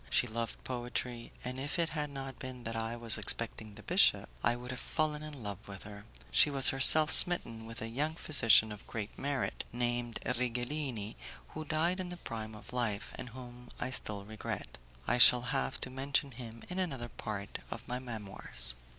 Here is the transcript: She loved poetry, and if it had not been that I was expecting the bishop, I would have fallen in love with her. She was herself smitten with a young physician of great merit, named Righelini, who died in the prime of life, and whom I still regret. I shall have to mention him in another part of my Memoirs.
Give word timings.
She 0.09 0.25
loved 0.25 0.63
poetry, 0.63 1.31
and 1.45 1.59
if 1.59 1.77
it 1.77 1.89
had 1.89 2.09
not 2.09 2.39
been 2.39 2.63
that 2.63 2.75
I 2.75 2.95
was 2.95 3.19
expecting 3.19 3.75
the 3.75 3.83
bishop, 3.83 4.27
I 4.43 4.55
would 4.55 4.71
have 4.71 4.79
fallen 4.79 5.21
in 5.21 5.43
love 5.43 5.67
with 5.67 5.83
her. 5.83 6.05
She 6.31 6.49
was 6.49 6.69
herself 6.69 7.11
smitten 7.11 7.67
with 7.67 7.83
a 7.83 7.87
young 7.87 8.15
physician 8.15 8.71
of 8.71 8.87
great 8.87 9.15
merit, 9.15 9.63
named 9.71 10.17
Righelini, 10.25 11.17
who 11.49 11.65
died 11.65 11.99
in 11.99 12.09
the 12.09 12.17
prime 12.17 12.55
of 12.55 12.73
life, 12.73 13.11
and 13.13 13.29
whom 13.29 13.69
I 13.79 13.91
still 13.91 14.25
regret. 14.25 14.79
I 15.07 15.19
shall 15.19 15.41
have 15.53 15.79
to 15.81 15.91
mention 15.91 16.31
him 16.31 16.63
in 16.67 16.79
another 16.79 17.09
part 17.09 17.59
of 17.69 17.87
my 17.87 17.99
Memoirs. 17.99 18.73